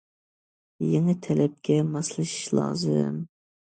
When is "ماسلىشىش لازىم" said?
1.93-3.27